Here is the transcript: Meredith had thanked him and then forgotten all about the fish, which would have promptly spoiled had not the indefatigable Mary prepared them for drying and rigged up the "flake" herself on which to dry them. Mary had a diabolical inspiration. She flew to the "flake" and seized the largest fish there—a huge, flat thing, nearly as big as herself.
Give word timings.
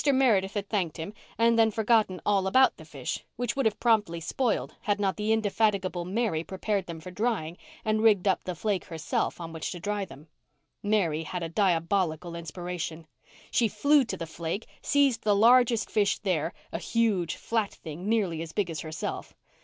Meredith 0.03 0.55
had 0.55 0.67
thanked 0.67 0.97
him 0.97 1.13
and 1.37 1.59
then 1.59 1.69
forgotten 1.69 2.21
all 2.25 2.47
about 2.47 2.77
the 2.77 2.85
fish, 2.85 3.23
which 3.35 3.55
would 3.55 3.67
have 3.67 3.79
promptly 3.79 4.19
spoiled 4.19 4.73
had 4.81 4.99
not 4.99 5.15
the 5.15 5.31
indefatigable 5.31 6.05
Mary 6.05 6.43
prepared 6.43 6.87
them 6.87 6.99
for 6.99 7.11
drying 7.11 7.55
and 7.85 8.01
rigged 8.01 8.27
up 8.27 8.43
the 8.43 8.55
"flake" 8.55 8.85
herself 8.85 9.39
on 9.39 9.53
which 9.53 9.69
to 9.71 9.79
dry 9.79 10.03
them. 10.03 10.27
Mary 10.81 11.21
had 11.21 11.43
a 11.43 11.49
diabolical 11.49 12.35
inspiration. 12.35 13.05
She 13.51 13.67
flew 13.67 14.03
to 14.05 14.17
the 14.17 14.25
"flake" 14.25 14.65
and 14.79 14.85
seized 14.87 15.21
the 15.21 15.35
largest 15.35 15.87
fish 15.87 16.17
there—a 16.17 16.79
huge, 16.79 17.35
flat 17.35 17.71
thing, 17.71 18.09
nearly 18.09 18.41
as 18.41 18.53
big 18.53 18.71
as 18.71 18.79
herself. 18.79 19.35